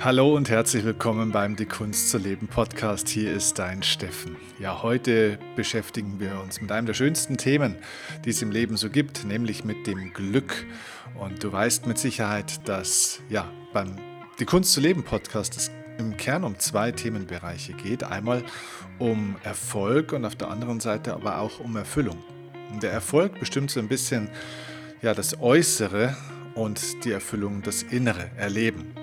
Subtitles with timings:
[0.00, 3.08] Hallo und herzlich willkommen beim Die Kunst zu leben Podcast.
[3.08, 4.36] Hier ist dein Steffen.
[4.60, 7.74] Ja, heute beschäftigen wir uns mit einem der schönsten Themen,
[8.24, 10.64] die es im Leben so gibt, nämlich mit dem Glück.
[11.18, 13.96] Und du weißt mit Sicherheit, dass ja, beim
[14.38, 18.04] Die Kunst zu leben Podcast es im Kern um zwei Themenbereiche geht.
[18.04, 18.44] Einmal
[19.00, 22.22] um Erfolg und auf der anderen Seite aber auch um Erfüllung.
[22.80, 24.30] Der Erfolg bestimmt so ein bisschen
[25.02, 26.16] ja, das Äußere
[26.54, 28.94] und die Erfüllung das Innere erleben.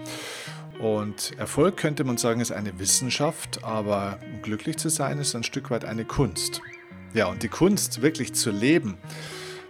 [0.79, 5.71] Und Erfolg könnte man sagen, ist eine Wissenschaft, aber glücklich zu sein ist ein Stück
[5.71, 6.61] weit eine Kunst.
[7.13, 8.98] Ja, und die Kunst wirklich zu leben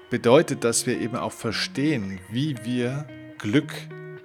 [0.10, 3.06] bedeutet, dass wir eben auch verstehen, wie wir
[3.38, 3.72] Glück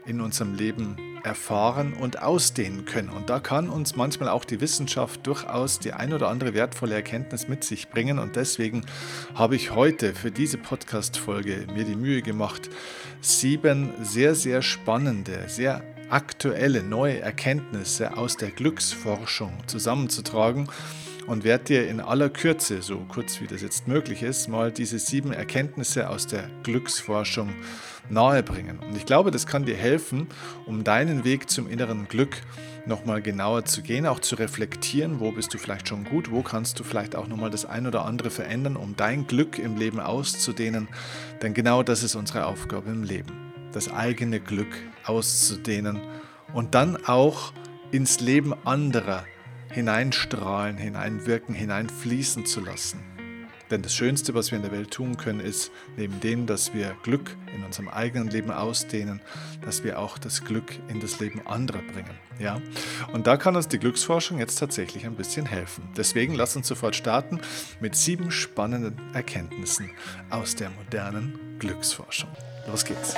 [0.06, 3.11] in unserem Leben erfahren und ausdehnen können.
[3.11, 7.48] Und da kann uns manchmal auch die Wissenschaft durchaus die ein oder andere wertvolle Erkenntnis
[7.48, 8.19] mit sich bringen.
[8.19, 8.87] Und deswegen
[9.34, 12.70] habe ich heute für diese Podcast-Folge mir die Mühe gemacht,
[13.20, 20.69] sieben sehr, sehr spannende, sehr aktuelle neue Erkenntnisse aus der Glücksforschung zusammenzutragen
[21.27, 24.98] und werde dir in aller Kürze, so kurz wie das jetzt möglich ist, mal diese
[24.98, 27.50] sieben Erkenntnisse aus der Glücksforschung
[28.08, 28.80] nahebringen.
[28.80, 30.27] Und ich glaube, das kann dir helfen,
[30.67, 32.36] um deinen Weg zum inneren Glück
[32.86, 36.80] nochmal genauer zu gehen, auch zu reflektieren, wo bist du vielleicht schon gut, wo kannst
[36.80, 40.89] du vielleicht auch nochmal das ein oder andere verändern, um dein Glück im Leben auszudehnen.
[41.42, 46.01] Denn genau das ist unsere Aufgabe im Leben das eigene Glück auszudehnen
[46.53, 47.53] und dann auch
[47.91, 49.25] ins Leben anderer
[49.70, 53.01] hineinstrahlen, hineinwirken, hineinfließen zu lassen.
[53.70, 56.97] Denn das Schönste, was wir in der Welt tun können, ist, neben dem, dass wir
[57.05, 59.20] Glück in unserem eigenen Leben ausdehnen,
[59.62, 62.19] dass wir auch das Glück in das Leben anderer bringen.
[62.41, 62.61] Ja?
[63.12, 65.89] Und da kann uns die Glücksforschung jetzt tatsächlich ein bisschen helfen.
[65.97, 67.41] Deswegen lass uns sofort starten
[67.81, 69.91] mit sieben spannenden Erkenntnissen
[70.31, 72.31] aus der modernen Glücksforschung.
[72.67, 73.14] Los geht's.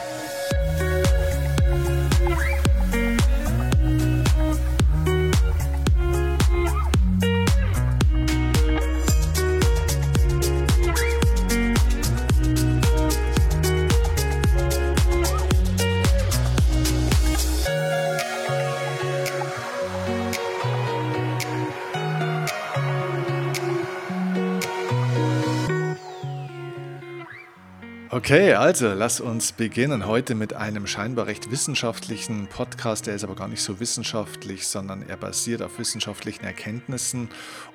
[28.32, 33.06] Okay, also lass uns beginnen heute mit einem scheinbar recht wissenschaftlichen Podcast.
[33.06, 37.28] Der ist aber gar nicht so wissenschaftlich, sondern er basiert auf wissenschaftlichen Erkenntnissen.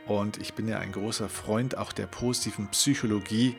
[0.08, 3.56] Und ich bin ja ein großer Freund auch der positiven Psychologie.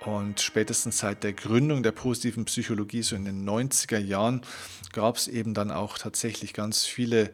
[0.00, 4.42] Und spätestens seit der Gründung der positiven Psychologie, so in den 90er Jahren,
[4.92, 7.30] gab es eben dann auch tatsächlich ganz viele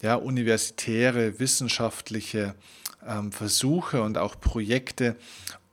[0.00, 2.54] ja, universitäre, wissenschaftliche
[3.06, 5.16] ähm, Versuche und auch Projekte,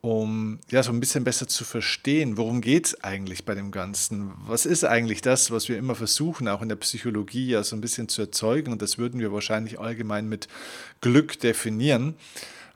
[0.02, 4.34] um ja so ein bisschen besser zu verstehen, worum geht es eigentlich bei dem Ganzen?
[4.48, 7.82] Was ist eigentlich das, was wir immer versuchen, auch in der Psychologie ja so ein
[7.82, 8.72] bisschen zu erzeugen?
[8.72, 10.48] Und das würden wir wahrscheinlich allgemein mit
[11.02, 12.16] Glück definieren.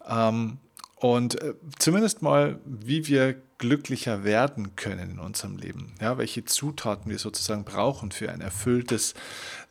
[0.07, 0.57] Ähm,
[0.97, 5.93] und äh, zumindest mal, wie wir glücklicher werden können in unserem Leben.
[5.99, 9.15] Ja, welche Zutaten wir sozusagen brauchen für ein erfülltes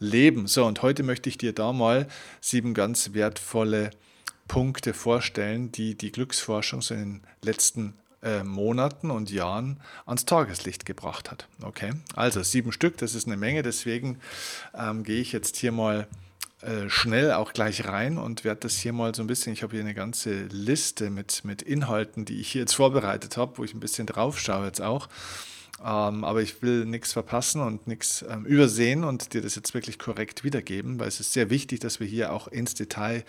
[0.01, 0.47] Leben.
[0.47, 2.09] So, und heute möchte ich dir da mal
[2.41, 3.91] sieben ganz wertvolle
[4.49, 10.87] Punkte vorstellen, die die Glücksforschung so in den letzten äh, Monaten und Jahren ans Tageslicht
[10.87, 11.47] gebracht hat.
[11.62, 14.19] Okay, also sieben Stück, das ist eine Menge, deswegen
[14.75, 16.06] ähm, gehe ich jetzt hier mal
[16.62, 19.72] äh, schnell auch gleich rein und werde das hier mal so ein bisschen, ich habe
[19.72, 23.75] hier eine ganze Liste mit, mit Inhalten, die ich hier jetzt vorbereitet habe, wo ich
[23.75, 25.09] ein bisschen drauf schaue jetzt auch.
[25.84, 29.99] Ähm, aber ich will nichts verpassen und nichts ähm, übersehen und dir das jetzt wirklich
[29.99, 33.22] korrekt wiedergeben, weil es ist sehr wichtig, dass wir hier auch ins Detail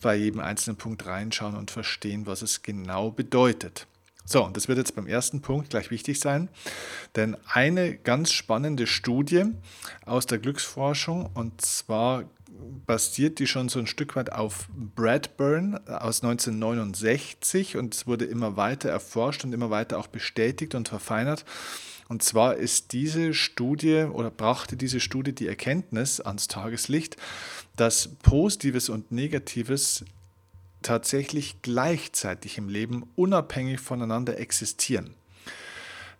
[0.00, 3.88] bei jedem einzelnen Punkt reinschauen und verstehen, was es genau bedeutet.
[4.24, 6.48] So, und das wird jetzt beim ersten Punkt gleich wichtig sein,
[7.16, 9.44] denn eine ganz spannende Studie
[10.04, 12.24] aus der Glücksforschung, und zwar
[12.86, 18.56] basiert die schon so ein Stück weit auf Bradburn aus 1969 und es wurde immer
[18.56, 21.44] weiter erforscht und immer weiter auch bestätigt und verfeinert.
[22.08, 27.16] Und zwar ist diese Studie oder brachte diese Studie die Erkenntnis ans Tageslicht,
[27.76, 30.04] dass Positives und Negatives
[30.82, 35.14] tatsächlich gleichzeitig im Leben unabhängig voneinander existieren.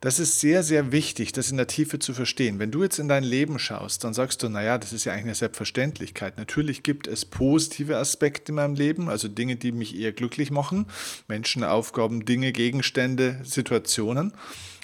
[0.00, 2.58] Das ist sehr, sehr wichtig, das in der Tiefe zu verstehen.
[2.58, 5.24] Wenn du jetzt in dein Leben schaust, dann sagst du, naja, das ist ja eigentlich
[5.24, 6.36] eine Selbstverständlichkeit.
[6.36, 10.86] Natürlich gibt es positive Aspekte in meinem Leben, also Dinge, die mich eher glücklich machen.
[11.28, 14.32] Menschen, Aufgaben, Dinge, Gegenstände, Situationen.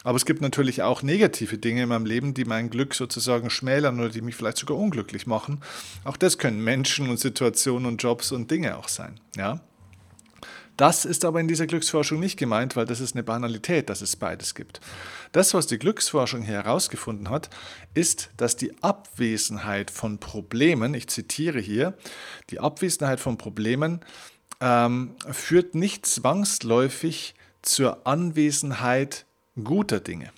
[0.04, 4.00] Aber es gibt natürlich auch negative Dinge in meinem Leben, die mein Glück sozusagen schmälern
[4.00, 5.60] oder die mich vielleicht sogar unglücklich machen.
[6.04, 9.20] Auch das können Menschen und Situationen und Jobs und Dinge auch sein.
[9.36, 9.60] Ja?
[10.76, 14.16] Das ist aber in dieser Glücksforschung nicht gemeint, weil das ist eine Banalität, dass es
[14.16, 14.80] beides gibt.
[15.32, 17.50] Das, was die Glücksforschung hier herausgefunden hat,
[17.94, 21.94] ist, dass die Abwesenheit von Problemen, ich zitiere hier,
[22.50, 24.00] die Abwesenheit von Problemen
[24.60, 29.26] ähm, führt nicht zwangsläufig zur Anwesenheit
[29.62, 30.30] guter Dinge.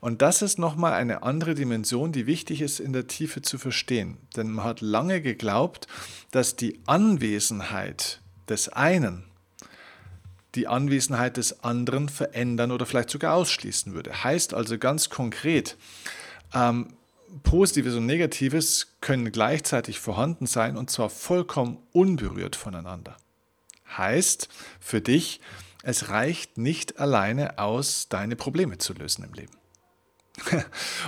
[0.00, 4.18] Und das ist nochmal eine andere Dimension, die wichtig ist in der Tiefe zu verstehen.
[4.36, 5.88] Denn man hat lange geglaubt,
[6.30, 9.24] dass die Anwesenheit des einen
[10.56, 14.24] die Anwesenheit des anderen verändern oder vielleicht sogar ausschließen würde.
[14.24, 15.76] Heißt also ganz konkret,
[16.52, 16.94] ähm,
[17.42, 23.16] Positives und Negatives können gleichzeitig vorhanden sein und zwar vollkommen unberührt voneinander.
[23.96, 24.48] Heißt
[24.80, 25.40] für dich,
[25.86, 29.52] es reicht nicht alleine aus, deine Probleme zu lösen im Leben.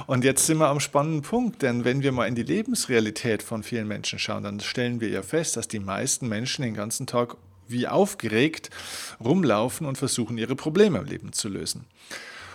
[0.06, 3.64] Und jetzt sind wir am spannenden Punkt, denn wenn wir mal in die Lebensrealität von
[3.64, 7.36] vielen Menschen schauen, dann stellen wir ja fest, dass die meisten Menschen den ganzen Tag
[7.66, 8.70] wie aufgeregt
[9.18, 11.84] rumlaufen und versuchen, ihre Probleme im Leben zu lösen.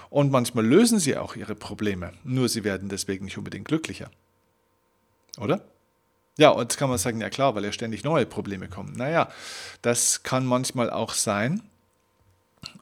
[0.09, 4.09] Und manchmal lösen sie auch ihre Probleme, nur sie werden deswegen nicht unbedingt glücklicher.
[5.37, 5.59] Oder?
[6.37, 8.93] Ja, und jetzt kann man sagen, ja klar, weil ja ständig neue Probleme kommen.
[8.95, 9.29] Naja,
[9.81, 11.61] das kann manchmal auch sein,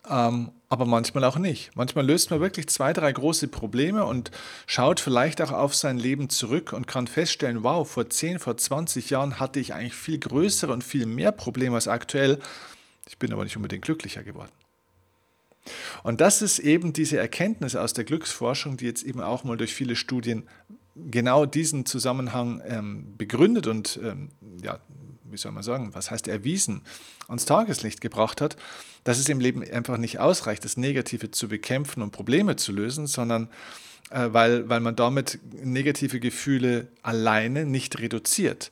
[0.09, 1.71] ähm, aber manchmal auch nicht.
[1.75, 4.31] Manchmal löst man wirklich zwei, drei große Probleme und
[4.65, 9.09] schaut vielleicht auch auf sein Leben zurück und kann feststellen, wow, vor 10, vor 20
[9.09, 12.39] Jahren hatte ich eigentlich viel größere und viel mehr Probleme als aktuell.
[13.07, 14.51] Ich bin aber nicht unbedingt glücklicher geworden.
[16.03, 19.75] Und das ist eben diese Erkenntnis aus der Glücksforschung, die jetzt eben auch mal durch
[19.75, 20.47] viele Studien
[20.95, 24.29] genau diesen Zusammenhang ähm, begründet und ähm,
[24.61, 24.79] ja,
[25.31, 26.81] wie soll man sagen, was heißt erwiesen,
[27.27, 28.57] ans Tageslicht gebracht hat,
[29.03, 33.07] dass es im Leben einfach nicht ausreicht, das Negative zu bekämpfen und Probleme zu lösen,
[33.07, 33.49] sondern
[34.11, 38.71] äh, weil, weil man damit negative Gefühle alleine nicht reduziert,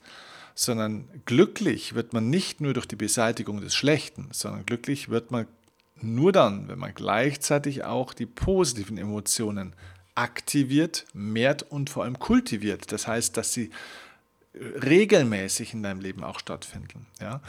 [0.53, 5.47] sondern glücklich wird man nicht nur durch die Beseitigung des Schlechten, sondern glücklich wird man
[6.01, 9.73] nur dann, wenn man gleichzeitig auch die positiven Emotionen
[10.15, 12.91] aktiviert, mehrt und vor allem kultiviert.
[12.91, 13.69] Das heißt, dass sie
[14.53, 17.05] regelmäßig in deinem Leben auch stattfinden.
[17.21, 17.41] Ja?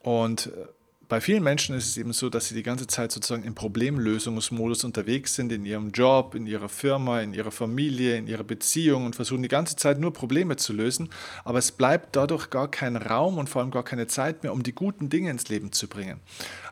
[0.00, 0.66] Und äh,
[1.08, 4.82] bei vielen Menschen ist es eben so, dass sie die ganze Zeit sozusagen im Problemlösungsmodus
[4.82, 9.14] unterwegs sind, in ihrem Job, in ihrer Firma, in ihrer Familie, in ihrer Beziehung und
[9.14, 11.10] versuchen die ganze Zeit nur Probleme zu lösen.
[11.44, 14.64] Aber es bleibt dadurch gar kein Raum und vor allem gar keine Zeit mehr, um
[14.64, 16.20] die guten Dinge ins Leben zu bringen.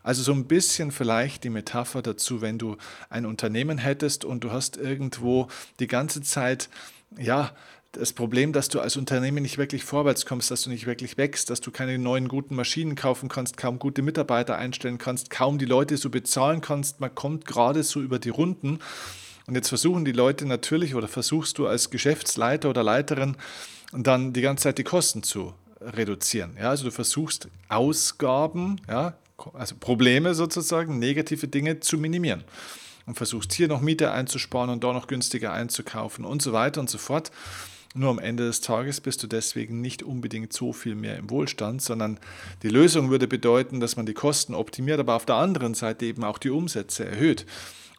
[0.03, 2.77] Also so ein bisschen vielleicht die Metapher dazu, wenn du
[3.11, 5.47] ein Unternehmen hättest und du hast irgendwo
[5.79, 6.69] die ganze Zeit,
[7.17, 7.53] ja,
[7.97, 11.51] das Problem, dass du als Unternehmen nicht wirklich vorwärts kommst, dass du nicht wirklich wächst,
[11.51, 15.65] dass du keine neuen guten Maschinen kaufen kannst, kaum gute Mitarbeiter einstellen kannst, kaum die
[15.65, 17.01] Leute so bezahlen kannst.
[17.01, 18.81] Man kommt gerade so über die Runden.
[19.47, 23.37] Und jetzt versuchen die Leute natürlich oder versuchst du als Geschäftsleiter oder Leiterin
[23.93, 26.57] dann die ganze Zeit die Kosten zu reduzieren.
[26.59, 29.15] Ja, also du versuchst Ausgaben, ja,
[29.53, 32.45] also Probleme sozusagen, negative Dinge zu minimieren
[33.07, 36.89] und versuchst hier noch Miete einzusparen und da noch günstiger einzukaufen und so weiter und
[36.89, 37.31] so fort.
[37.97, 41.81] Nur am Ende des Tages bist du deswegen nicht unbedingt so viel mehr im Wohlstand,
[41.81, 42.19] sondern
[42.65, 46.25] die Lösung würde bedeuten, dass man die Kosten optimiert, aber auf der anderen Seite eben
[46.25, 47.47] auch die Umsätze erhöht.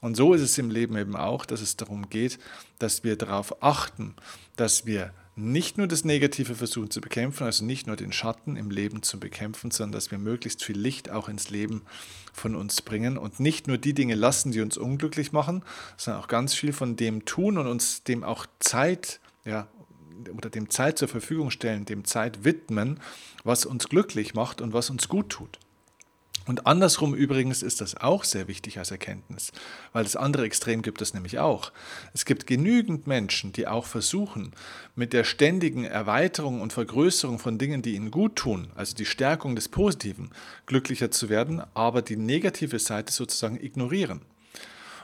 [0.01, 2.39] Und so ist es im Leben eben auch, dass es darum geht,
[2.77, 4.15] dass wir darauf achten,
[4.57, 8.71] dass wir nicht nur das Negative versuchen zu bekämpfen, also nicht nur den Schatten im
[8.71, 11.83] Leben zu bekämpfen, sondern dass wir möglichst viel Licht auch ins Leben
[12.33, 15.63] von uns bringen und nicht nur die Dinge lassen, die uns unglücklich machen,
[15.95, 19.67] sondern auch ganz viel von dem tun und uns dem auch Zeit ja,
[20.35, 22.99] oder dem Zeit zur Verfügung stellen, dem Zeit widmen,
[23.43, 25.59] was uns glücklich macht und was uns gut tut.
[26.47, 29.51] Und andersrum übrigens ist das auch sehr wichtig als Erkenntnis,
[29.93, 31.71] weil das andere Extrem gibt es nämlich auch.
[32.13, 34.51] Es gibt genügend Menschen, die auch versuchen,
[34.95, 39.55] mit der ständigen Erweiterung und Vergrößerung von Dingen, die ihnen gut tun, also die Stärkung
[39.55, 40.29] des Positiven,
[40.67, 44.21] glücklicher zu werden, aber die negative Seite sozusagen ignorieren.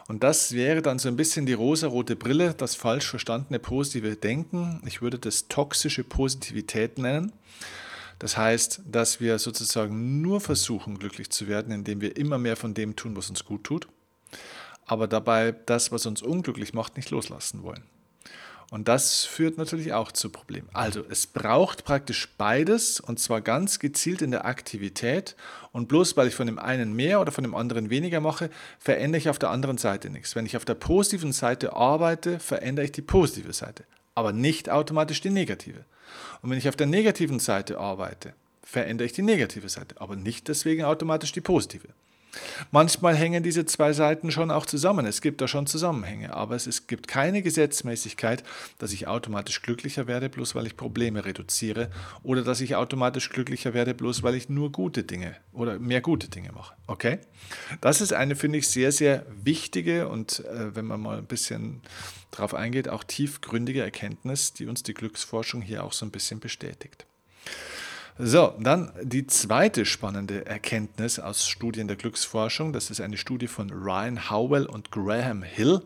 [0.08, 4.82] Und das wäre dann so ein bisschen die rosarote Brille, das falsch verstandene positive Denken.
[4.86, 7.32] Ich würde das toxische Positivität nennen.
[8.20, 12.76] Das heißt, dass wir sozusagen nur versuchen, glücklich zu werden, indem wir immer mehr von
[12.76, 13.88] dem tun, was uns gut tut,
[14.86, 17.84] aber dabei das, was uns unglücklich macht, nicht loslassen wollen.
[18.72, 20.70] Und das führt natürlich auch zu Problemen.
[20.72, 25.36] Also es braucht praktisch beides und zwar ganz gezielt in der Aktivität.
[25.74, 28.50] Und bloß weil ich von dem einen mehr oder von dem anderen weniger mache,
[28.80, 30.38] verändere ich auf der anderen Seite nichts.
[30.38, 33.84] Wenn ich auf der positiven Seite arbeite, verändere ich die positive Seite,
[34.16, 35.84] aber nicht automatisch die negative.
[36.42, 40.48] Und wenn ich auf der negativen Seite arbeite, verändere ich die negative Seite, aber nicht
[40.48, 41.90] deswegen automatisch die positive.
[42.72, 45.06] Manchmal hängen diese zwei Seiten schon auch zusammen.
[45.06, 48.44] Es gibt da schon Zusammenhänge, aber es, es gibt keine Gesetzmäßigkeit,
[48.78, 51.90] dass ich automatisch glücklicher werde, bloß weil ich Probleme reduziere
[52.24, 56.30] oder dass ich automatisch glücklicher werde, bloß weil ich nur gute Dinge oder mehr gute
[56.30, 56.76] Dinge mache.
[56.88, 57.20] Okay?
[57.82, 61.82] Das ist eine, finde ich, sehr, sehr wichtige und äh, wenn man mal ein bisschen
[62.32, 67.06] darauf eingeht, auch tiefgründige Erkenntnis, die uns die Glücksforschung hier auch so ein bisschen bestätigt.
[68.18, 72.74] So, dann die zweite spannende Erkenntnis aus Studien der Glücksforschung.
[72.74, 75.82] Das ist eine Studie von Ryan Howell und Graham Hill,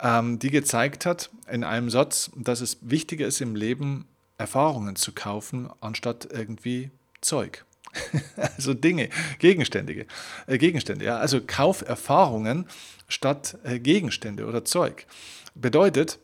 [0.00, 4.06] ähm, die gezeigt hat in einem Satz, dass es wichtiger ist im Leben,
[4.36, 6.90] Erfahrungen zu kaufen, anstatt irgendwie
[7.20, 7.64] Zeug.
[8.36, 10.06] also Dinge, Gegenständige,
[10.46, 11.04] äh, Gegenstände.
[11.04, 11.16] Ja?
[11.18, 12.66] Also Kauferfahrungen
[13.08, 15.06] statt äh, Gegenstände oder Zeug.
[15.54, 16.18] Bedeutet,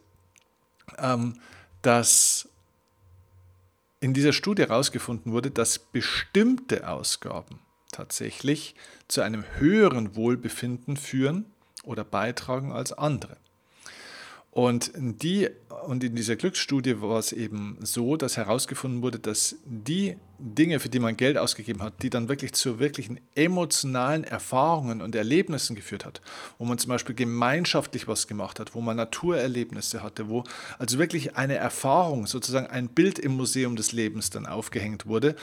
[0.98, 1.38] ähm,
[1.82, 2.49] dass
[4.00, 7.60] in dieser Studie herausgefunden wurde, dass bestimmte Ausgaben
[7.92, 8.74] tatsächlich
[9.08, 11.44] zu einem höheren Wohlbefinden führen
[11.84, 13.36] oder beitragen als andere.
[14.50, 15.48] Und, die,
[15.86, 20.88] und in dieser Glücksstudie war es eben so, dass herausgefunden wurde, dass die Dinge, für
[20.88, 26.04] die man Geld ausgegeben hat, die dann wirklich zu wirklichen emotionalen Erfahrungen und Erlebnissen geführt
[26.04, 26.20] hat,
[26.58, 30.44] wo man zum Beispiel gemeinschaftlich was gemacht hat, wo man Naturerlebnisse hatte, wo
[30.78, 35.36] also wirklich eine Erfahrung, sozusagen ein Bild im Museum des Lebens dann aufgehängt wurde,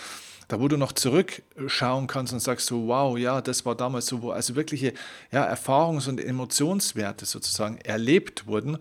[0.47, 4.21] da wo du noch zurückschauen kannst und sagst so, wow, ja, das war damals so,
[4.21, 4.93] wo also wirkliche
[5.31, 8.77] ja, Erfahrungs- und Emotionswerte sozusagen erlebt wurden,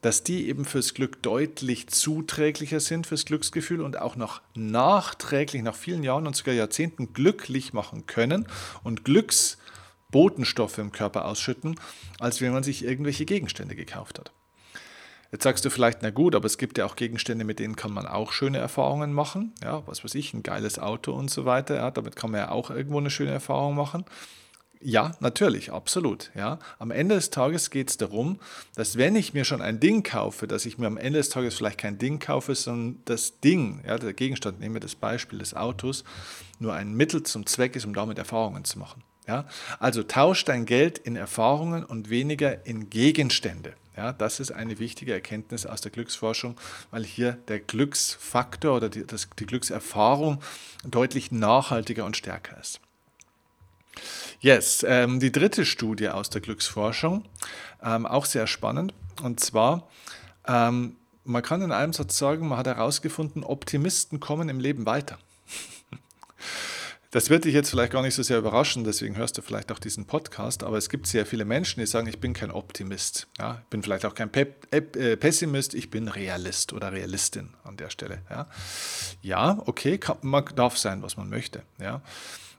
[0.00, 5.74] dass die eben fürs Glück deutlich zuträglicher sind fürs Glücksgefühl und auch noch nachträglich nach
[5.74, 8.46] vielen Jahren und sogar Jahrzehnten glücklich machen können
[8.84, 11.78] und Glücksbotenstoffe im Körper ausschütten,
[12.20, 14.32] als wenn man sich irgendwelche Gegenstände gekauft hat.
[15.30, 17.92] Jetzt sagst du vielleicht, na gut, aber es gibt ja auch Gegenstände, mit denen kann
[17.92, 19.52] man auch schöne Erfahrungen machen.
[19.62, 21.74] Ja, was weiß ich, ein geiles Auto und so weiter.
[21.74, 24.06] Ja, damit kann man ja auch irgendwo eine schöne Erfahrung machen.
[24.80, 26.30] Ja, natürlich, absolut.
[26.34, 26.58] Ja.
[26.78, 28.38] Am Ende des Tages geht es darum,
[28.74, 31.54] dass wenn ich mir schon ein Ding kaufe, dass ich mir am Ende des Tages
[31.54, 35.54] vielleicht kein Ding kaufe, sondern das Ding, ja, der Gegenstand, nehmen wir das Beispiel des
[35.54, 36.04] Autos,
[36.60, 39.02] nur ein Mittel zum Zweck ist, um damit Erfahrungen zu machen.
[39.26, 39.46] Ja.
[39.78, 43.74] Also tausch dein Geld in Erfahrungen und weniger in Gegenstände.
[43.96, 46.56] Ja, das ist eine wichtige Erkenntnis aus der Glücksforschung,
[46.92, 50.40] weil hier der Glücksfaktor oder die, das, die Glückserfahrung
[50.84, 52.80] deutlich nachhaltiger und stärker ist.
[54.40, 57.24] Yes, ähm, die dritte Studie aus der Glücksforschung,
[57.82, 58.94] ähm, auch sehr spannend.
[59.22, 59.88] Und zwar,
[60.46, 65.18] ähm, man kann in einem Satz sagen, man hat herausgefunden, Optimisten kommen im Leben weiter.
[67.10, 69.78] Das wird dich jetzt vielleicht gar nicht so sehr überraschen, deswegen hörst du vielleicht auch
[69.78, 73.28] diesen Podcast, aber es gibt sehr viele Menschen, die sagen, ich bin kein Optimist.
[73.38, 77.78] Ja, ich bin vielleicht auch kein Pe äh, Pessimist, ich bin Realist oder Realistin an
[77.78, 78.20] der Stelle.
[78.28, 78.46] Ja,
[79.22, 81.62] ja okay, kann, man darf sein, was man möchte.
[81.80, 82.02] Ja.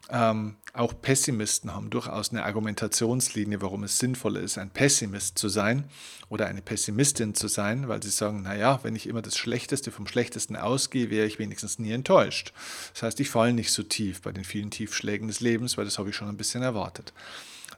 [0.10, 5.86] Ähm, auch Pessimisten haben durchaus eine Argumentationslinie, warum es sinnvoll ist, ein Pessimist zu sein
[6.30, 10.08] oder eine Pessimistin zu sein, weil sie sagen, naja, wenn ich immer das Schlechteste vom
[10.08, 12.54] Schlechtesten ausgehe, wäre ich wenigstens nie enttäuscht.
[12.94, 15.98] Das heißt, ich falle nicht so tief bei den vielen Tiefschlägen des Lebens, weil das
[15.98, 17.14] habe ich schon ein bisschen erwartet.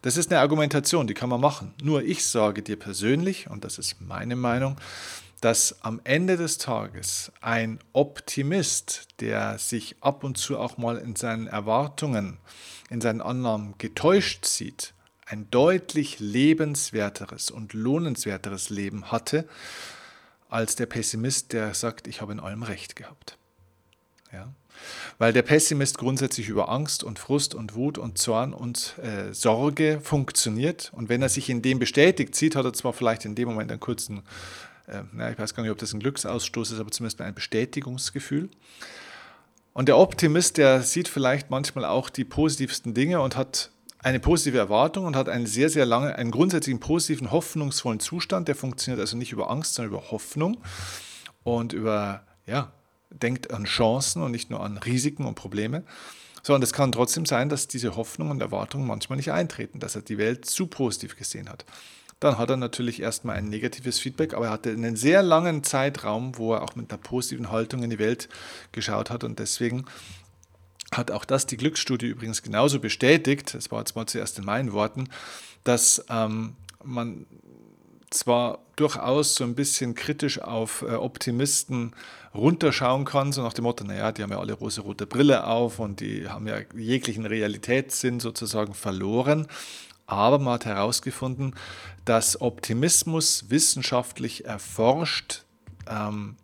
[0.01, 1.73] Das ist eine Argumentation, die kann man machen.
[1.83, 4.77] Nur ich sage dir persönlich, und das ist meine Meinung,
[5.41, 11.15] dass am Ende des Tages ein Optimist, der sich ab und zu auch mal in
[11.15, 12.37] seinen Erwartungen,
[12.89, 14.93] in seinen Annahmen getäuscht sieht,
[15.25, 19.47] ein deutlich lebenswerteres und lohnenswerteres Leben hatte,
[20.49, 23.37] als der Pessimist, der sagt, ich habe in allem Recht gehabt.
[24.31, 24.53] Ja?
[25.17, 30.01] Weil der Pessimist grundsätzlich über Angst und Frust und Wut und Zorn und äh, Sorge
[30.01, 30.91] funktioniert.
[30.93, 33.71] Und wenn er sich in dem bestätigt sieht, hat er zwar vielleicht in dem Moment
[33.71, 34.23] einen kurzen
[34.87, 38.49] äh, ich weiß gar nicht, ob das ein Glücksausstoß ist, aber zumindest ein Bestätigungsgefühl.
[39.73, 44.57] Und der Optimist, der sieht vielleicht manchmal auch die positivsten Dinge und hat eine positive
[44.57, 48.47] Erwartung und hat einen sehr, sehr lange, einen grundsätzlichen positiven, hoffnungsvollen Zustand.
[48.47, 50.57] Der funktioniert also nicht über Angst, sondern über Hoffnung
[51.43, 52.73] und über, ja,
[53.09, 55.83] denkt an Chancen und nicht nur an Risiken und Probleme.
[56.43, 59.95] So, und es kann trotzdem sein, dass diese Hoffnung und Erwartungen manchmal nicht eintreten, dass
[59.95, 61.65] er die Welt zu positiv gesehen hat
[62.21, 66.37] dann hat er natürlich erstmal ein negatives Feedback, aber er hatte einen sehr langen Zeitraum,
[66.37, 68.29] wo er auch mit einer positiven Haltung in die Welt
[68.71, 69.85] geschaut hat und deswegen
[70.93, 74.71] hat auch das die Glücksstudie übrigens genauso bestätigt, das war jetzt mal zuerst in meinen
[74.71, 75.09] Worten,
[75.63, 77.25] dass ähm, man
[78.11, 81.95] zwar durchaus so ein bisschen kritisch auf äh, Optimisten
[82.35, 86.01] runterschauen kann, so nach dem Motto, naja, die haben ja alle rosa-rote Brille auf und
[86.01, 89.47] die haben ja jeglichen Realitätssinn sozusagen verloren.
[90.11, 91.55] Aber man hat herausgefunden,
[92.03, 95.43] dass Optimismus wissenschaftlich erforscht
[95.87, 96.35] ähm,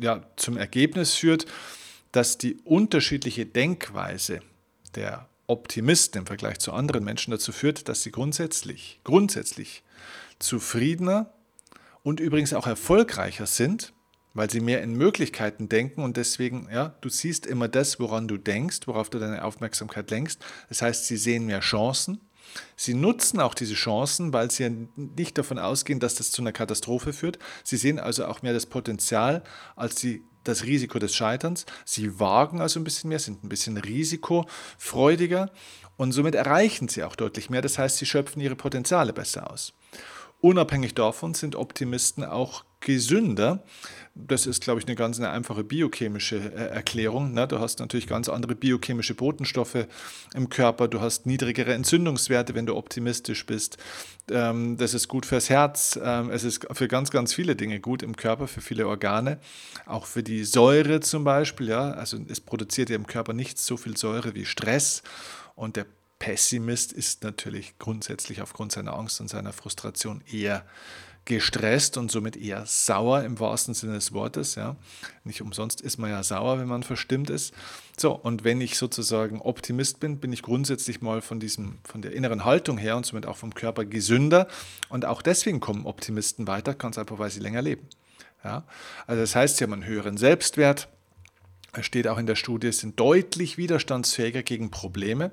[0.00, 1.46] ja, zum Ergebnis führt,
[2.12, 4.40] dass die unterschiedliche Denkweise
[4.94, 9.82] der Optimisten im Vergleich zu anderen Menschen dazu führt, dass sie grundsätzlich, grundsätzlich
[10.38, 11.32] zufriedener
[12.04, 13.92] und übrigens auch erfolgreicher sind,
[14.34, 18.36] weil sie mehr in Möglichkeiten denken und deswegen, ja, du siehst immer das, woran du
[18.36, 20.44] denkst, worauf du deine Aufmerksamkeit lenkst.
[20.68, 22.20] Das heißt, sie sehen mehr Chancen.
[22.76, 26.52] Sie nutzen auch diese Chancen, weil sie ja nicht davon ausgehen, dass das zu einer
[26.52, 27.38] Katastrophe führt.
[27.64, 29.42] Sie sehen also auch mehr das Potenzial
[29.74, 31.66] als die, das Risiko des Scheiterns.
[31.84, 35.50] Sie wagen also ein bisschen mehr, sind ein bisschen risikofreudiger
[35.96, 37.62] und somit erreichen sie auch deutlich mehr.
[37.62, 39.72] Das heißt, sie schöpfen ihre Potenziale besser aus.
[40.40, 43.62] Unabhängig davon sind Optimisten auch gesünder.
[44.14, 47.34] Das ist, glaube ich, eine ganz eine einfache biochemische äh, Erklärung.
[47.34, 47.46] Ne?
[47.46, 49.86] Du hast natürlich ganz andere biochemische Botenstoffe
[50.34, 50.88] im Körper.
[50.88, 53.76] Du hast niedrigere Entzündungswerte, wenn du optimistisch bist.
[54.30, 55.98] Ähm, das ist gut fürs Herz.
[56.02, 59.38] Ähm, es ist für ganz, ganz viele Dinge gut im Körper, für viele Organe.
[59.84, 61.72] Auch für die Säure zum Beispiel.
[61.72, 65.02] Also es produziert ja im Körper nicht so viel Säure wie Stress.
[65.56, 65.86] Und der
[66.18, 70.64] Pessimist ist natürlich grundsätzlich aufgrund seiner Angst und seiner Frustration eher
[71.26, 74.54] gestresst und somit eher sauer im wahrsten Sinne des Wortes.
[74.54, 74.76] Ja.
[75.24, 77.52] Nicht umsonst ist man ja sauer, wenn man verstimmt ist.
[77.98, 82.12] So, und wenn ich sozusagen Optimist bin, bin ich grundsätzlich mal von, diesem, von der
[82.12, 84.46] inneren Haltung her und somit auch vom Körper gesünder.
[84.88, 87.86] Und auch deswegen kommen Optimisten weiter, ganz einfach, weil sie länger leben.
[88.44, 88.64] Ja.
[89.06, 90.88] Also das heißt, sie haben einen höheren Selbstwert.
[91.80, 95.30] Steht auch in der Studie, sind deutlich widerstandsfähiger gegen Probleme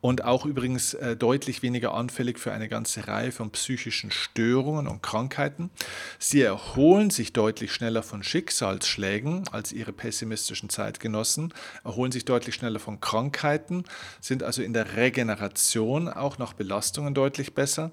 [0.00, 5.02] und auch übrigens äh, deutlich weniger anfällig für eine ganze Reihe von psychischen Störungen und
[5.02, 5.70] Krankheiten.
[6.18, 11.52] Sie erholen sich deutlich schneller von Schicksalsschlägen als ihre pessimistischen Zeitgenossen,
[11.84, 13.84] erholen sich deutlich schneller von Krankheiten,
[14.20, 17.90] sind also in der Regeneration auch nach Belastungen deutlich besser.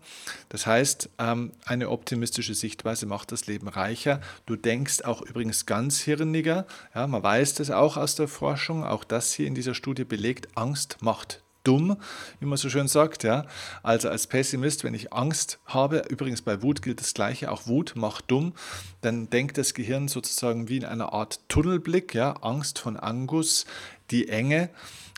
[0.50, 4.22] Das heißt, ähm, eine optimistische Sichtweise macht das Leben reicher.
[4.46, 6.66] Du denkst auch übrigens ganz hirniger.
[6.96, 10.48] Ja, man weiß das auch aus der Forschung, auch das hier in dieser Studie belegt,
[10.56, 11.98] Angst macht dumm,
[12.40, 13.24] wie man so schön sagt.
[13.24, 13.46] Ja.
[13.84, 17.94] Also als Pessimist, wenn ich Angst habe, übrigens bei Wut gilt das Gleiche, auch Wut
[17.96, 18.54] macht dumm,
[19.02, 23.66] dann denkt das Gehirn sozusagen wie in einer Art Tunnelblick, ja, Angst von Angus,
[24.12, 24.70] die Enge,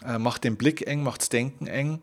[0.06, 2.01] äh, macht den Blick eng, macht das Denken eng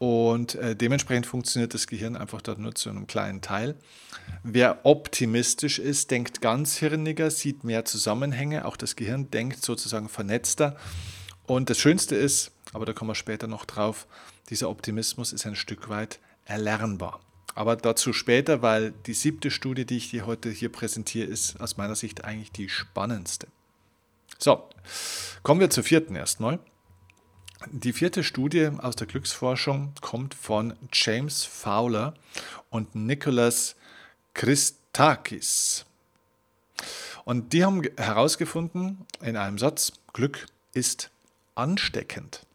[0.00, 3.74] und äh, dementsprechend funktioniert das Gehirn einfach dort nur zu einem kleinen Teil.
[4.42, 8.64] Wer optimistisch ist, denkt ganz hirniger, sieht mehr Zusammenhänge.
[8.64, 10.74] Auch das Gehirn denkt sozusagen vernetzter.
[11.46, 14.06] Und das Schönste ist, aber da kommen wir später noch drauf,
[14.48, 17.20] dieser Optimismus ist ein Stück weit erlernbar.
[17.54, 21.76] Aber dazu später, weil die siebte Studie, die ich dir heute hier präsentiere, ist aus
[21.76, 23.48] meiner Sicht eigentlich die spannendste.
[24.38, 24.68] So,
[25.42, 26.60] kommen wir zur vierten erstmal.
[27.70, 32.14] Die vierte Studie aus der Glücksforschung kommt von James Fowler
[32.70, 33.76] und Nicholas
[34.32, 35.84] Christakis.
[37.24, 41.10] Und die haben herausgefunden in einem Satz, Glück ist
[41.54, 42.46] ansteckend.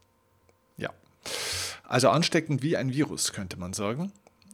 [1.87, 4.11] Also ansteckend wie ein Virus, könnte man sagen.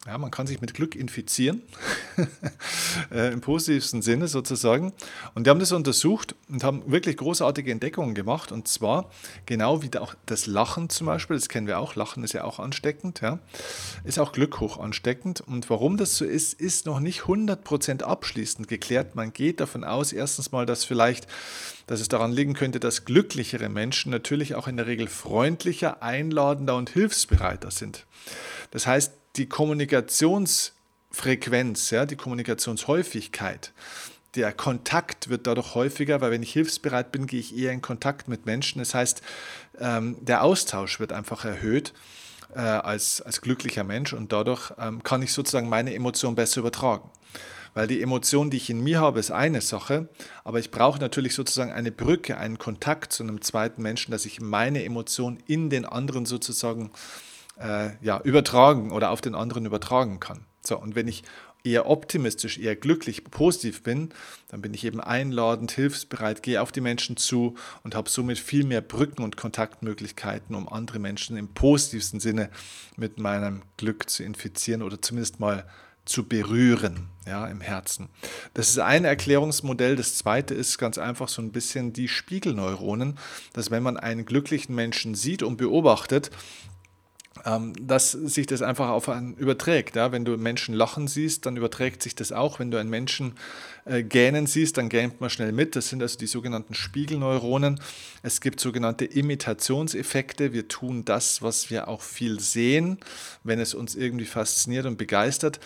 [0.07, 1.61] Ja, man kann sich mit Glück infizieren,
[3.11, 4.93] äh, im positivsten Sinne sozusagen.
[5.35, 8.51] Und die haben das untersucht und haben wirklich großartige Entdeckungen gemacht.
[8.51, 9.11] Und zwar
[9.45, 12.57] genau wie auch das Lachen zum Beispiel, das kennen wir auch, Lachen ist ja auch
[12.57, 13.37] ansteckend, ja,
[14.03, 15.41] ist auch Glück hoch ansteckend.
[15.41, 19.13] Und warum das so ist, ist noch nicht 100% abschließend geklärt.
[19.13, 21.27] Man geht davon aus, erstens mal, dass vielleicht
[21.91, 26.77] dass es daran liegen könnte, dass glücklichere Menschen natürlich auch in der Regel freundlicher, einladender
[26.77, 28.05] und hilfsbereiter sind.
[28.71, 33.73] Das heißt, die Kommunikationsfrequenz, ja, die Kommunikationshäufigkeit,
[34.35, 38.29] der Kontakt wird dadurch häufiger, weil wenn ich hilfsbereit bin, gehe ich eher in Kontakt
[38.29, 38.79] mit Menschen.
[38.79, 39.21] Das heißt,
[39.79, 41.93] ähm, der Austausch wird einfach erhöht
[42.55, 47.09] äh, als, als glücklicher Mensch und dadurch ähm, kann ich sozusagen meine Emotion besser übertragen.
[47.73, 50.09] Weil die Emotion, die ich in mir habe, ist eine Sache,
[50.43, 54.41] aber ich brauche natürlich sozusagen eine Brücke, einen Kontakt zu einem zweiten Menschen, dass ich
[54.41, 57.30] meine Emotion in den anderen sozusagen äh,
[58.01, 60.45] ja, übertragen oder auf den anderen übertragen kann.
[60.63, 61.23] So, und wenn ich
[61.63, 64.09] eher optimistisch, eher glücklich, positiv bin,
[64.49, 68.65] dann bin ich eben einladend, hilfsbereit, gehe auf die Menschen zu und habe somit viel
[68.65, 72.49] mehr Brücken und Kontaktmöglichkeiten, um andere Menschen im positivsten Sinne
[72.97, 75.65] mit meinem Glück zu infizieren oder zumindest mal
[76.03, 78.09] zu berühren, ja, im Herzen.
[78.55, 79.95] Das ist ein Erklärungsmodell.
[79.95, 83.19] Das zweite ist ganz einfach so ein bisschen die Spiegelneuronen,
[83.53, 86.31] dass wenn man einen glücklichen Menschen sieht und beobachtet,
[87.81, 89.95] dass sich das einfach auf einen überträgt.
[89.95, 90.11] Ja?
[90.11, 92.59] Wenn du Menschen lachen siehst, dann überträgt sich das auch.
[92.59, 93.33] Wenn du einen Menschen
[93.85, 95.75] äh, gähnen siehst, dann gähnt man schnell mit.
[95.75, 97.79] Das sind also die sogenannten Spiegelneuronen.
[98.21, 100.53] Es gibt sogenannte Imitationseffekte.
[100.53, 102.99] Wir tun das, was wir auch viel sehen,
[103.43, 105.59] wenn es uns irgendwie fasziniert und begeistert.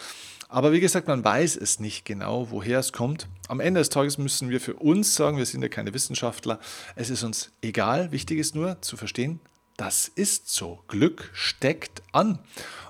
[0.47, 3.27] Aber wie gesagt, man weiß es nicht genau, woher es kommt.
[3.47, 6.59] Am Ende des Tages müssen wir für uns sagen, wir sind ja keine Wissenschaftler,
[6.95, 8.11] es ist uns egal.
[8.11, 9.39] Wichtig ist nur zu verstehen,
[9.77, 10.83] Das ist so.
[10.87, 12.39] Glück steckt an.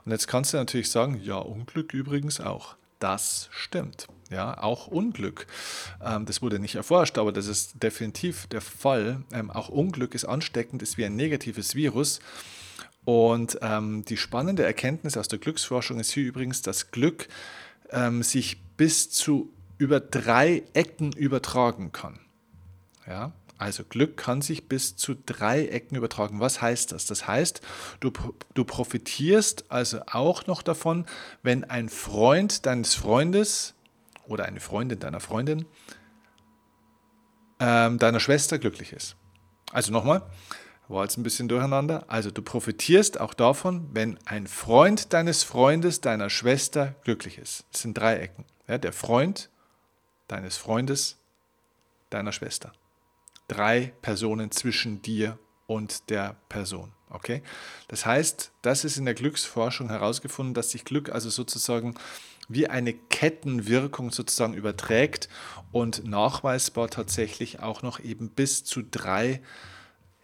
[0.06, 2.76] Und jetzt kannst du natürlich sagen, ja, Unglück übrigens auch.
[3.00, 4.08] Das stimmt.
[4.30, 5.48] Ja, auch Unglück.
[6.04, 9.24] Ähm, das wurde nicht erforscht, aber das ist definitiv der Fall.
[9.32, 12.20] Ähm, auch Unglück ist ansteckend, ist wie ein negatives Virus.
[13.04, 17.28] Und ähm, die spannende Erkenntnis aus der Glücksforschung ist hier übrigens, dass Glück
[18.22, 22.20] sich bis zu über drei Ecken übertragen kann.
[23.06, 26.40] Ja, also Glück kann sich bis zu drei Ecken übertragen.
[26.40, 27.06] Was heißt das?
[27.06, 27.62] Das heißt,
[28.02, 28.12] du,
[28.54, 31.06] du profitierst also auch noch davon,
[31.42, 33.74] wenn ein Freund deines Freundes
[34.28, 35.66] oder eine Freundin deiner Freundin
[37.60, 39.16] ähm, deiner Schwester glücklich ist.
[39.72, 40.24] Also nochmal,
[40.90, 42.04] war jetzt ein bisschen durcheinander.
[42.10, 47.66] Also du profitierst auch davon, wenn ein Freund deines Freundes deiner Schwester glücklich ist.
[47.72, 48.44] Das sind drei Ecken.
[48.68, 49.50] Ja, der Freund
[50.28, 51.18] deines Freundes
[52.10, 52.74] deiner Schwester
[53.48, 56.92] drei Personen zwischen dir und der Person.
[57.10, 57.42] Okay?
[57.88, 61.96] Das heißt, das ist in der Glücksforschung herausgefunden, dass sich Glück also sozusagen
[62.48, 65.30] wie eine Kettenwirkung sozusagen überträgt
[65.72, 69.42] und nachweisbar tatsächlich auch noch eben bis zu drei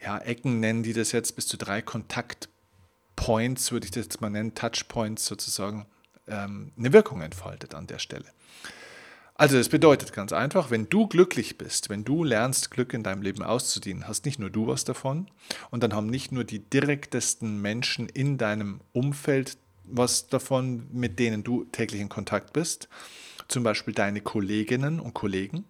[0.01, 4.29] ja, Ecken nennen die das jetzt, bis zu drei Kontaktpoints, würde ich das jetzt mal
[4.29, 5.85] nennen, Touchpoints sozusagen,
[6.27, 8.25] ähm, eine Wirkung entfaltet an der Stelle.
[9.35, 13.21] Also das bedeutet ganz einfach, wenn du glücklich bist, wenn du lernst, Glück in deinem
[13.21, 15.27] Leben auszudienen, hast nicht nur du was davon
[15.71, 21.43] und dann haben nicht nur die direktesten Menschen in deinem Umfeld was davon, mit denen
[21.43, 22.87] du täglich in Kontakt bist,
[23.47, 25.65] zum Beispiel deine Kolleginnen und Kollegen,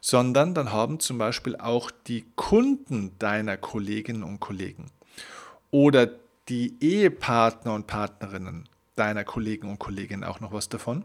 [0.00, 4.90] sondern dann haben zum Beispiel auch die Kunden deiner Kolleginnen und Kollegen
[5.70, 6.08] oder
[6.48, 11.04] die Ehepartner und Partnerinnen deiner Kollegen und Kolleginnen auch noch was davon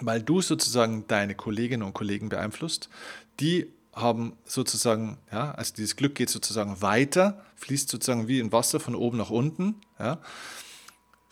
[0.00, 2.88] weil du sozusagen deine Kolleginnen und Kollegen beeinflusst.
[3.40, 8.80] Die haben sozusagen, ja, also dieses Glück geht sozusagen weiter, fließt sozusagen wie in Wasser
[8.80, 9.76] von oben nach unten.
[9.98, 10.18] Ja.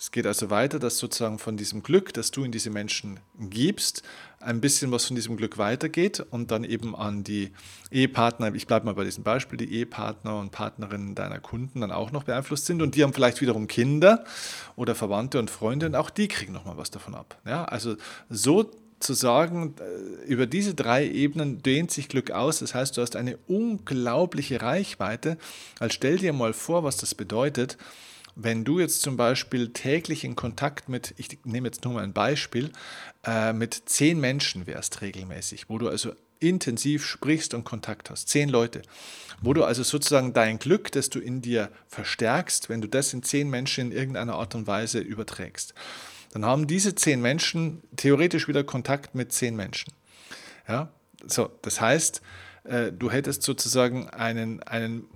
[0.00, 4.04] Es geht also weiter, dass sozusagen von diesem Glück, das du in diese Menschen gibst,
[4.38, 7.50] ein bisschen was von diesem Glück weitergeht und dann eben an die
[7.90, 12.12] Ehepartner, ich bleibe mal bei diesem Beispiel, die Ehepartner und Partnerinnen deiner Kunden dann auch
[12.12, 14.22] noch beeinflusst sind und die haben vielleicht wiederum Kinder
[14.76, 17.36] oder Verwandte und Freunde und auch die kriegen nochmal was davon ab.
[17.44, 17.96] Ja, also
[18.30, 22.60] so zu sagen, äh, über diese drei Ebenen dehnt sich Glück aus.
[22.60, 25.38] Das heißt, du hast eine unglaubliche Reichweite.
[25.80, 27.78] Also stell dir mal vor, was das bedeutet,
[28.40, 32.12] wenn du jetzt zum Beispiel täglich in Kontakt mit, ich nehme jetzt nur mal ein
[32.12, 32.70] Beispiel,
[33.26, 38.48] äh, mit zehn Menschen wärst regelmäßig, wo du also intensiv sprichst und Kontakt hast, zehn
[38.48, 38.82] Leute,
[39.42, 43.24] wo du also sozusagen dein Glück, das du in dir verstärkst, wenn du das in
[43.24, 45.74] zehn Menschen in irgendeiner Art und Weise überträgst,
[46.32, 49.92] dann haben diese zehn Menschen theoretisch wieder Kontakt mit zehn Menschen.
[50.68, 50.92] Ja,
[51.26, 52.22] so, das heißt,
[52.62, 55.06] äh, du hättest sozusagen einen, einen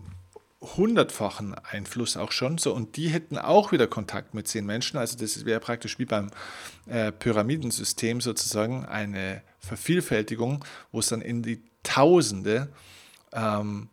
[0.62, 2.58] hundertfachen Einfluss auch schon.
[2.58, 4.96] So, und die hätten auch wieder Kontakt mit zehn Menschen.
[4.96, 6.30] Also das wäre praktisch wie beim
[6.86, 12.68] äh, Pyramidensystem sozusagen eine Vervielfältigung, wo es dann in die Tausende
[13.32, 13.88] ähm,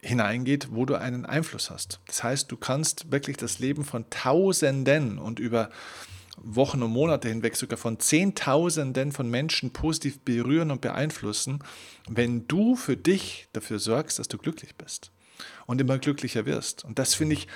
[0.00, 2.00] hineingeht, wo du einen Einfluss hast.
[2.06, 5.70] Das heißt, du kannst wirklich das Leben von Tausenden und über
[6.42, 11.62] Wochen und Monate hinweg sogar von Zehntausenden von Menschen positiv berühren und beeinflussen,
[12.08, 15.10] wenn du für dich dafür sorgst, dass du glücklich bist
[15.66, 16.84] und immer glücklicher wirst.
[16.84, 17.48] Und das finde ich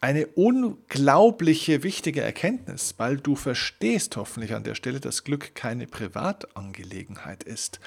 [0.00, 7.44] eine unglaubliche wichtige Erkenntnis, weil du verstehst hoffentlich an der Stelle, dass Glück keine Privatangelegenheit
[7.44, 7.78] ist.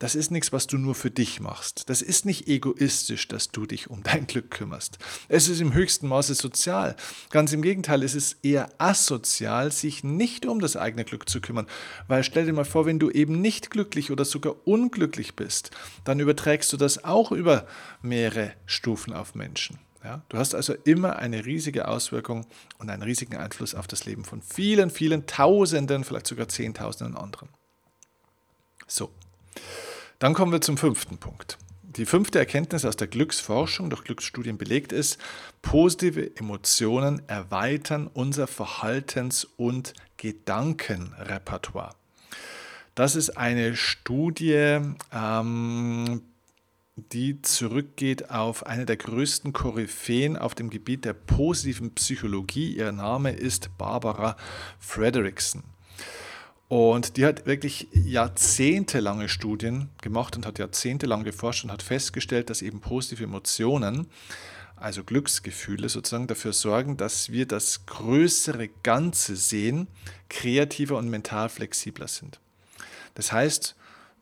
[0.00, 1.90] Das ist nichts, was du nur für dich machst.
[1.90, 4.98] Das ist nicht egoistisch, dass du dich um dein Glück kümmerst.
[5.28, 6.96] Es ist im höchsten Maße sozial.
[7.28, 11.66] Ganz im Gegenteil, es ist eher asozial, sich nicht um das eigene Glück zu kümmern.
[12.08, 15.70] Weil stell dir mal vor, wenn du eben nicht glücklich oder sogar unglücklich bist,
[16.04, 17.66] dann überträgst du das auch über
[18.00, 19.80] mehrere Stufen auf Menschen.
[20.02, 22.46] Ja, du hast also immer eine riesige Auswirkung
[22.78, 27.50] und einen riesigen Einfluss auf das Leben von vielen, vielen Tausenden, vielleicht sogar Zehntausenden anderen.
[28.86, 29.10] So,
[30.20, 31.58] dann kommen wir zum fünften Punkt.
[31.82, 35.18] Die fünfte Erkenntnis aus der Glücksforschung durch Glücksstudien belegt ist,
[35.60, 41.96] positive Emotionen erweitern unser Verhaltens- und Gedankenrepertoire.
[42.94, 44.78] Das ist eine Studie,
[45.12, 46.22] ähm,
[46.94, 52.76] die zurückgeht auf eine der größten Koryphäen auf dem Gebiet der positiven Psychologie.
[52.76, 54.36] Ihr Name ist Barbara
[54.78, 55.64] Frederickson.
[56.70, 62.62] Und die hat wirklich jahrzehntelange Studien gemacht und hat jahrzehntelang geforscht und hat festgestellt, dass
[62.62, 64.06] eben positive Emotionen,
[64.76, 69.88] also Glücksgefühle sozusagen, dafür sorgen, dass wir das größere Ganze sehen,
[70.28, 72.38] kreativer und mental flexibler sind.
[73.14, 73.74] Das heißt,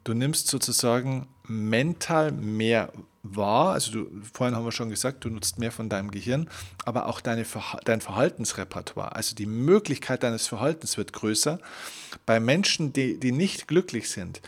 [0.04, 2.94] du nimmst sozusagen mental mehr
[3.36, 6.48] wahr, also du, vorhin haben wir schon gesagt, du nutzt mehr von deinem Gehirn,
[6.84, 7.44] aber auch deine,
[7.84, 11.58] dein Verhaltensrepertoire, also die Möglichkeit deines Verhaltens wird größer.
[12.26, 14.40] Bei Menschen, die, die nicht glücklich sind,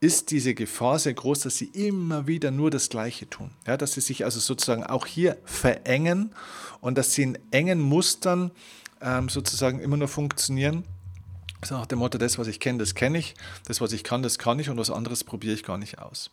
[0.00, 3.50] ist diese Gefahr sehr groß, dass sie immer wieder nur das Gleiche tun.
[3.66, 6.34] Ja, dass sie sich also sozusagen auch hier verengen
[6.80, 8.50] und dass sie in engen Mustern
[9.00, 10.84] ähm, sozusagen immer nur funktionieren.
[11.62, 13.34] Also nach dem Motto, das, was ich kenne, das kenne ich,
[13.66, 16.30] das, was ich kann, das kann ich und was anderes probiere ich gar nicht aus.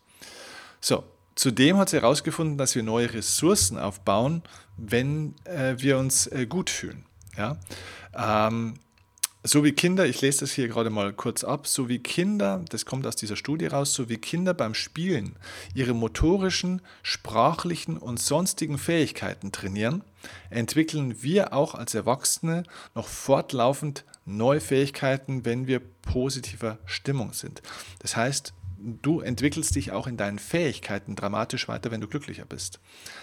[0.82, 1.04] So,
[1.36, 4.44] zudem hat sie herausgefunden, dass wir neue Ressourcen aufbauen,
[4.78, 7.06] wenn äh, wir uns äh, gut fühlen.
[7.38, 7.58] Ja?
[8.16, 8.76] Ähm,
[9.46, 12.86] so wie Kinder, ich lese das hier gerade mal kurz ab, so wie Kinder, das
[12.86, 15.36] kommt aus dieser Studie raus, so wie Kinder beim Spielen
[15.74, 20.02] ihre motorischen, sprachlichen und sonstigen Fähigkeiten trainieren,
[20.50, 22.64] entwickeln wir auch als Erwachsene
[22.96, 27.62] noch fortlaufend neue Fähigkeiten, wenn wir positiver Stimmung sind.
[28.00, 32.80] Das heißt, du entwickelst dich auch in deinen Fähigkeiten dramatisch weiter, wenn du glücklicher bist.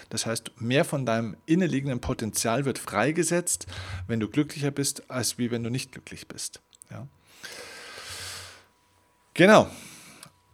[0.09, 3.67] Das heißt, mehr von deinem innenliegenden Potenzial wird freigesetzt,
[4.07, 6.61] wenn du glücklicher bist, als wie wenn du nicht glücklich bist.
[6.89, 7.07] Ja?
[9.33, 9.69] Genau.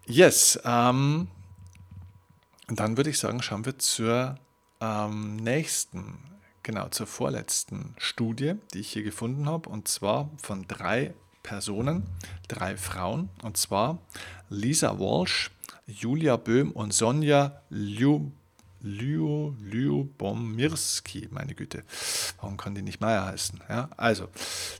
[0.06, 0.60] Yes.
[0.64, 1.28] Ähm,
[2.68, 4.38] dann würde ich sagen, schauen wir zur
[4.82, 6.20] ähm, nächsten,
[6.64, 11.14] genau, zur vorletzten Studie, die ich hier gefunden habe, und zwar von drei
[11.48, 12.04] Personen,
[12.50, 14.00] drei Frauen, und zwar
[14.50, 15.52] Lisa Walsh,
[15.86, 18.32] Julia Böhm und Sonja Liu,
[18.82, 19.54] Liu,
[21.32, 21.84] meine Güte,
[22.40, 23.62] warum kann die nicht Meier heißen?
[23.68, 24.30] Ja, also,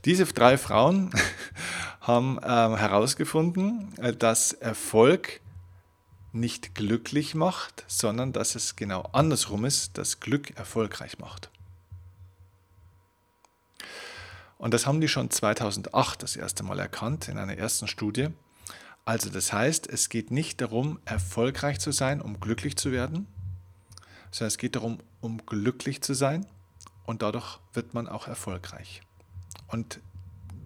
[0.06, 1.12] diese drei Frauen
[2.02, 5.42] haben ähm, herausgefunden, äh, dass Erfolg
[6.32, 11.50] nicht glücklich macht, sondern dass es genau andersrum ist, dass Glück erfolgreich macht.
[14.58, 18.30] Und das haben die schon 2008 das erste Mal erkannt in einer ersten Studie.
[19.08, 23.26] Also das heißt, es geht nicht darum, erfolgreich zu sein, um glücklich zu werden,
[24.32, 26.46] sondern es geht darum, um glücklich zu sein
[27.06, 29.02] und dadurch wird man auch erfolgreich.
[29.68, 30.02] Und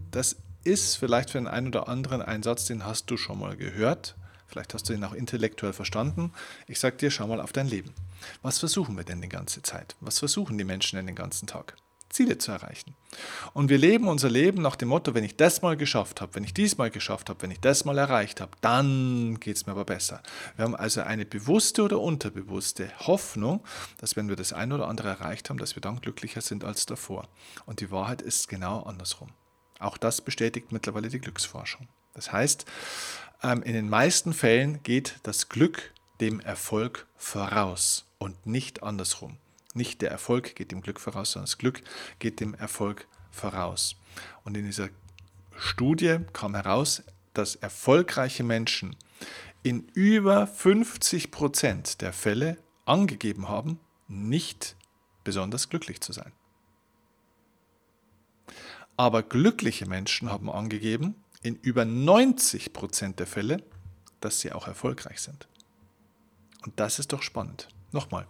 [0.10, 3.56] das ist vielleicht für den einen oder anderen ein Satz, den hast du schon mal
[3.56, 4.16] gehört.
[4.48, 6.34] Vielleicht hast du ihn auch intellektuell verstanden.
[6.66, 7.94] Ich sage dir, schau mal auf dein Leben.
[8.42, 9.96] Was versuchen wir denn die ganze Zeit?
[10.00, 11.76] Was versuchen die Menschen denn den ganzen Tag?
[12.12, 12.96] Ziele zu erreichen.
[13.54, 16.44] Und wir leben unser Leben nach dem Motto, wenn ich das mal geschafft habe, wenn
[16.44, 19.74] ich dies mal geschafft habe, wenn ich das mal erreicht habe, dann geht es mir
[19.74, 20.22] aber besser.
[20.56, 23.64] Wir haben also eine bewusste oder unterbewusste Hoffnung,
[23.98, 26.86] dass wenn wir das eine oder andere erreicht haben, dass wir dann glücklicher sind als
[26.86, 27.28] davor.
[27.66, 29.30] Und die Wahrheit ist genau andersrum.
[29.80, 31.88] Auch das bestätigt mittlerweile die Glücksforschung.
[32.14, 32.66] Das heißt,
[33.44, 39.38] ähm, in den meisten Fällen geht das Glück dem Erfolg voraus und nicht andersrum.
[39.74, 41.82] Nicht der Erfolg geht dem Glück voraus, sondern das Glück
[42.20, 43.96] geht dem Erfolg voraus.
[44.44, 44.90] Und in dieser
[45.56, 47.04] Studie kam heraus,
[47.34, 48.96] dass erfolgreiche Menschen
[49.64, 54.76] in über 50 Prozent der Fälle angegeben haben, nicht
[55.24, 56.32] besonders glücklich zu sein.
[58.98, 63.64] Aber glückliche Menschen haben angegeben, in über 90 Prozent der Fälle,
[64.20, 65.48] dass sie auch erfolgreich sind.
[66.64, 67.68] Und das ist doch spannend.
[67.92, 68.28] Nochmal,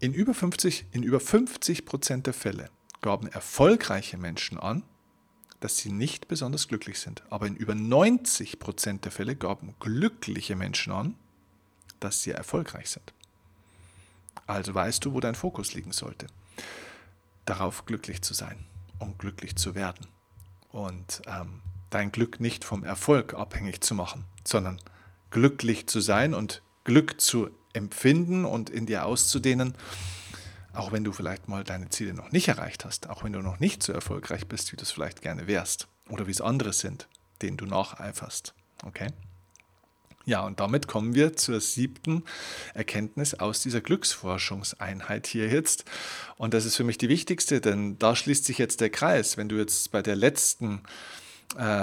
[0.00, 4.82] in über 50, in über 50 Prozent der Fälle gaben erfolgreiche Menschen an,
[5.60, 7.22] dass sie nicht besonders glücklich sind.
[7.30, 11.14] Aber in über 90 Prozent der Fälle gaben glückliche Menschen an,
[12.00, 13.12] dass sie erfolgreich sind.
[14.46, 16.26] Also weißt du, wo dein Fokus liegen sollte.
[17.46, 18.66] Darauf glücklich zu sein
[18.98, 20.06] und glücklich zu werden.
[20.70, 24.80] Und ähm, dein Glück nicht vom Erfolg abhängig zu machen, sondern
[25.30, 29.74] glücklich zu sein und Glück zu empfinden und in dir auszudehnen,
[30.72, 33.60] auch wenn du vielleicht mal deine Ziele noch nicht erreicht hast, auch wenn du noch
[33.60, 37.08] nicht so erfolgreich bist, wie du es vielleicht gerne wärst oder wie es andere sind,
[37.42, 38.54] denen du nacheiferst.
[38.84, 39.08] Okay?
[40.26, 42.24] Ja, und damit kommen wir zur siebten
[42.74, 45.84] Erkenntnis aus dieser Glücksforschungseinheit hier jetzt.
[46.36, 49.36] Und das ist für mich die wichtigste, denn da schließt sich jetzt der Kreis.
[49.36, 51.25] Wenn du jetzt bei der letzten äh,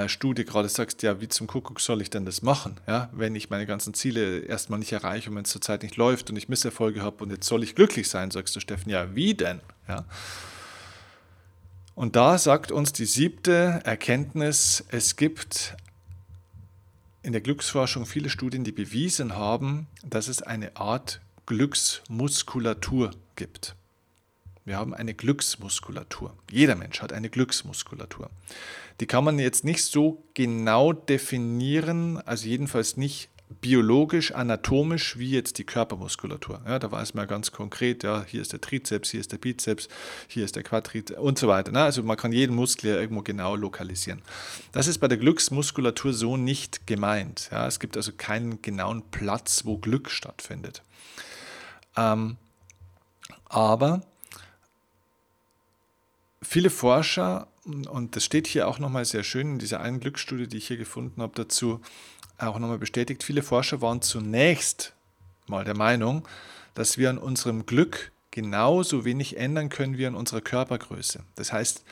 [0.07, 3.49] Studie gerade sagst, ja, wie zum Kuckuck soll ich denn das machen, ja, wenn ich
[3.49, 7.01] meine ganzen Ziele erstmal nicht erreiche und wenn es zurzeit nicht läuft und ich Misserfolge
[7.01, 9.61] habe und jetzt soll ich glücklich sein, sagst du, Steffen, ja, wie denn?
[9.87, 10.05] Ja.
[11.95, 15.75] Und da sagt uns die siebte Erkenntnis, es gibt
[17.21, 23.75] in der Glücksforschung viele Studien, die bewiesen haben, dass es eine Art Glücksmuskulatur gibt.
[24.65, 26.35] Wir haben eine Glücksmuskulatur.
[26.49, 28.29] Jeder Mensch hat eine Glücksmuskulatur.
[28.99, 33.29] Die kann man jetzt nicht so genau definieren, also jedenfalls nicht
[33.61, 36.61] biologisch, anatomisch wie jetzt die Körpermuskulatur.
[36.65, 39.87] Ja, da weiß man ganz konkret, ja, hier ist der Trizeps, hier ist der Bizeps,
[40.27, 41.71] hier ist der Quadrizeps und so weiter.
[41.71, 41.83] Ne?
[41.83, 44.21] Also man kann jeden Muskel ja irgendwo genau lokalisieren.
[44.71, 47.49] Das ist bei der Glücksmuskulatur so nicht gemeint.
[47.51, 47.67] Ja?
[47.67, 50.81] Es gibt also keinen genauen Platz, wo Glück stattfindet.
[51.95, 52.37] Ähm,
[53.45, 54.01] aber
[56.43, 60.57] viele Forscher, und das steht hier auch nochmal sehr schön in dieser einen Glücksstudie, die
[60.57, 61.81] ich hier gefunden habe, dazu
[62.37, 64.93] auch nochmal bestätigt, viele Forscher waren zunächst
[65.47, 66.27] mal der Meinung,
[66.73, 71.23] dass wir an unserem Glück genauso wenig ändern können wie an unserer Körpergröße.
[71.35, 71.83] Das heißt,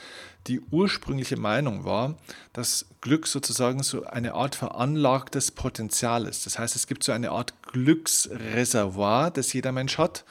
[0.47, 2.17] die ursprüngliche Meinung war,
[2.51, 6.47] dass Glück sozusagen so eine Art veranlagtes Potenzial ist.
[6.47, 10.25] Das heißt, es gibt so eine Art Glücksreservoir, das jeder Mensch hat.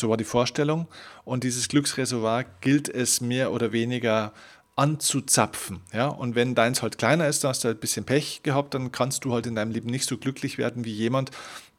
[0.00, 0.86] So war die Vorstellung.
[1.24, 4.32] Und dieses Glücksreservoir gilt es mehr oder weniger
[4.76, 5.80] anzuzapfen.
[5.92, 6.06] Ja?
[6.06, 8.92] Und wenn deins halt kleiner ist, dann hast du halt ein bisschen Pech gehabt, dann
[8.92, 11.32] kannst du halt in deinem Leben nicht so glücklich werden wie jemand,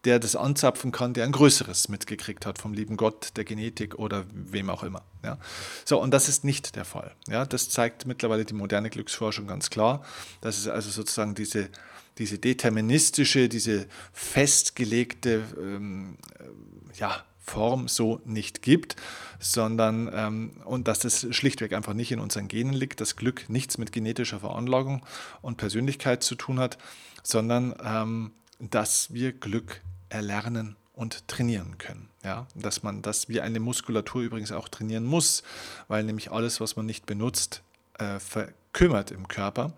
[0.05, 4.25] der das anzapfen kann, der ein größeres mitgekriegt hat vom lieben Gott, der Genetik oder
[4.31, 5.03] wem auch immer.
[5.23, 5.37] Ja.
[5.85, 7.15] So, und das ist nicht der Fall.
[7.27, 7.45] Ja.
[7.45, 10.03] Das zeigt mittlerweile die moderne Glücksforschung ganz klar.
[10.41, 11.69] dass es also sozusagen diese,
[12.17, 16.17] diese deterministische, diese festgelegte ähm,
[16.95, 18.95] ja, Form so nicht gibt,
[19.39, 23.77] sondern ähm, und dass das schlichtweg einfach nicht in unseren Genen liegt, dass Glück nichts
[23.77, 25.05] mit genetischer Veranlagung
[25.41, 26.77] und Persönlichkeit zu tun hat,
[27.23, 32.09] sondern ähm, dass wir Glück erlernen und trainieren können.
[32.23, 35.43] Ja, dass man das wie eine Muskulatur übrigens auch trainieren muss,
[35.87, 37.61] weil nämlich alles, was man nicht benutzt,
[37.97, 39.71] äh, verkümmert im Körper.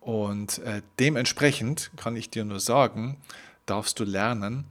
[0.00, 3.18] Und äh, dementsprechend kann ich dir nur sagen,
[3.66, 4.64] darfst du lernen,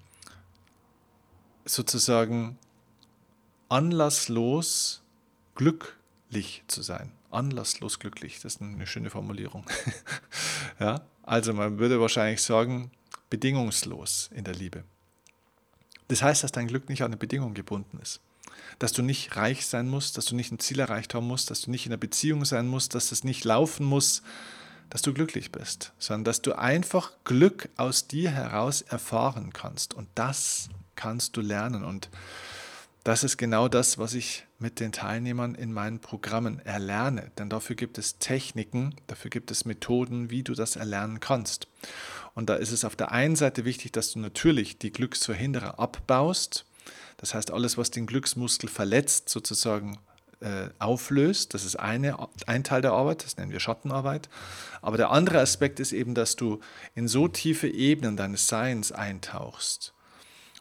[1.65, 2.57] sozusagen
[3.69, 5.01] anlasslos
[5.55, 7.11] glücklich zu sein.
[7.29, 9.65] Anlasslos glücklich, das ist eine schöne Formulierung.
[10.79, 12.91] ja, also man würde wahrscheinlich sagen,
[13.29, 14.83] bedingungslos in der Liebe.
[16.09, 18.19] Das heißt, dass dein Glück nicht an eine Bedingung gebunden ist.
[18.79, 21.61] Dass du nicht reich sein musst, dass du nicht ein Ziel erreicht haben musst, dass
[21.61, 24.21] du nicht in einer Beziehung sein musst, dass es nicht laufen muss,
[24.89, 29.93] dass du glücklich bist, sondern dass du einfach Glück aus dir heraus erfahren kannst.
[29.93, 30.67] Und das
[31.01, 31.83] kannst du lernen.
[31.83, 32.09] Und
[33.03, 37.31] das ist genau das, was ich mit den Teilnehmern in meinen Programmen erlerne.
[37.39, 41.67] Denn dafür gibt es Techniken, dafür gibt es Methoden, wie du das erlernen kannst.
[42.35, 46.65] Und da ist es auf der einen Seite wichtig, dass du natürlich die Glücksverhinderer abbaust.
[47.17, 49.97] Das heißt, alles, was den Glücksmuskel verletzt, sozusagen
[50.41, 51.55] äh, auflöst.
[51.55, 54.29] Das ist eine, ein Teil der Arbeit, das nennen wir Schattenarbeit.
[54.83, 56.59] Aber der andere Aspekt ist eben, dass du
[56.93, 59.95] in so tiefe Ebenen deines Seins eintauchst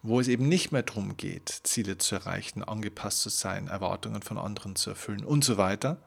[0.02, 4.38] wo es eben nicht mehr darum geht, Ziele zu erreichen, angepasst zu sein, Erwartungen von
[4.38, 5.98] anderen zu erfüllen und so weiter,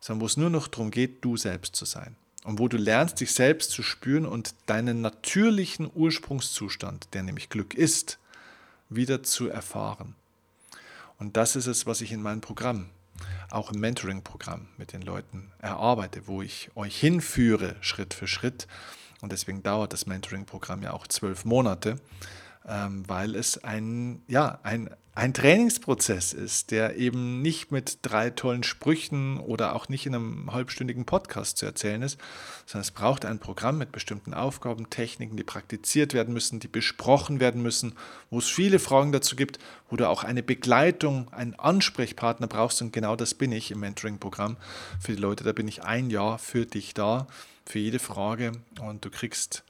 [0.00, 2.16] sondern wo es nur noch darum geht, du selbst zu sein.
[2.44, 7.74] Und wo du lernst, dich selbst zu spüren und deinen natürlichen Ursprungszustand, der nämlich Glück
[7.74, 8.18] ist,
[8.88, 10.14] wieder zu erfahren.
[11.18, 12.88] Und das ist es, was ich in meinem Programm,
[13.50, 18.68] auch im Mentoring-Programm mit den Leuten erarbeite, wo ich euch hinführe, Schritt für Schritt.
[19.22, 21.98] Und deswegen dauert das Mentoring-Programm ja auch zwölf Monate,
[22.68, 28.64] ähm, weil es ein, ja, ein, ein Trainingsprozess ist, der eben nicht mit drei tollen
[28.64, 32.18] Sprüchen oder auch nicht in einem halbstündigen Podcast zu erzählen ist,
[32.66, 37.40] sondern es braucht ein Programm mit bestimmten Aufgaben, Techniken, die praktiziert werden müssen, die besprochen
[37.40, 37.94] werden müssen,
[38.30, 42.92] wo es viele Fragen dazu gibt, wo du auch eine Begleitung, einen Ansprechpartner brauchst und
[42.92, 44.56] genau das bin ich im Mentoring-Programm
[45.00, 45.44] für die Leute.
[45.44, 47.26] Da bin ich ein Jahr für dich da,
[47.64, 49.64] für jede Frage und du kriegst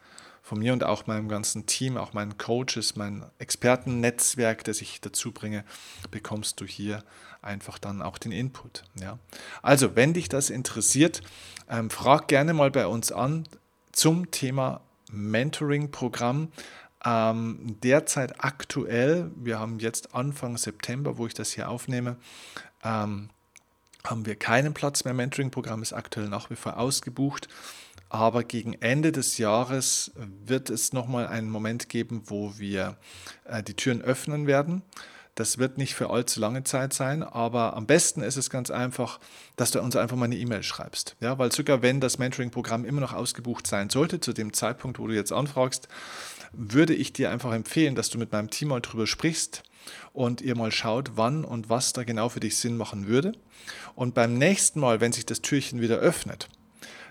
[0.46, 5.32] von mir und auch meinem ganzen Team, auch meinen Coaches, mein Expertennetzwerk, das ich dazu
[5.32, 5.64] bringe,
[6.12, 7.02] bekommst du hier
[7.42, 8.84] einfach dann auch den Input.
[8.94, 9.18] Ja.
[9.60, 11.20] Also, wenn dich das interessiert,
[11.68, 13.48] ähm, frag gerne mal bei uns an
[13.90, 16.52] zum Thema Mentoring-Programm.
[17.04, 22.18] Ähm, derzeit aktuell, wir haben jetzt Anfang September, wo ich das hier aufnehme,
[22.84, 23.30] ähm,
[24.04, 25.12] haben wir keinen Platz mehr.
[25.12, 27.48] Mentoring-Programm ist aktuell nach wie vor ausgebucht.
[28.08, 30.12] Aber gegen Ende des Jahres
[30.44, 32.96] wird es nochmal einen Moment geben, wo wir
[33.44, 34.82] äh, die Türen öffnen werden.
[35.36, 39.20] Das wird nicht für allzu lange Zeit sein, aber am besten ist es ganz einfach,
[39.56, 41.14] dass du uns einfach mal eine E-Mail schreibst.
[41.20, 45.06] Ja, weil sogar wenn das Mentoring-Programm immer noch ausgebucht sein sollte, zu dem Zeitpunkt, wo
[45.06, 45.88] du jetzt anfragst,
[46.52, 49.62] würde ich dir einfach empfehlen, dass du mit meinem Team mal drüber sprichst
[50.14, 53.32] und ihr mal schaut, wann und was da genau für dich Sinn machen würde.
[53.94, 56.48] Und beim nächsten Mal, wenn sich das Türchen wieder öffnet,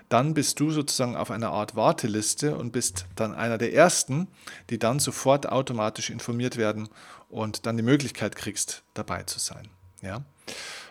[0.08, 4.28] dann bist du sozusagen auf einer Art Warteliste und bist dann einer der Ersten,
[4.70, 6.88] die dann sofort automatisch informiert werden
[7.28, 9.68] und dann die Möglichkeit kriegst, dabei zu sein.
[10.02, 10.22] Ja?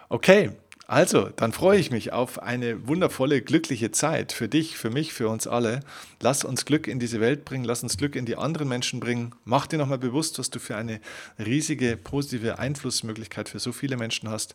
[0.10, 0.52] Okay,
[0.88, 5.30] also, dann freue ich mich auf eine wundervolle, glückliche Zeit für dich, für mich, für
[5.30, 5.80] uns alle.
[6.22, 9.34] Lass uns Glück in diese Welt bringen, lass uns Glück in die anderen Menschen bringen.
[9.46, 11.02] Mach dir nochmal bewusst, was du für eine
[11.40, 14.54] riesige, positive Einflussmöglichkeit für so viele Menschen hast.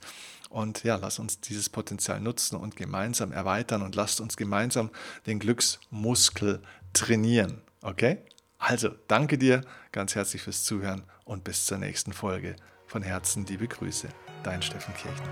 [0.51, 4.91] Und ja, lass uns dieses Potenzial nutzen und gemeinsam erweitern und lasst uns gemeinsam
[5.26, 6.62] den Glücksmuskel
[6.93, 7.61] trainieren.
[7.83, 8.18] Okay?
[8.59, 12.55] Also, danke dir ganz herzlich fürs Zuhören und bis zur nächsten Folge.
[12.87, 14.09] Von Herzen liebe Grüße,
[14.43, 15.28] Dein Steffen Kirchner.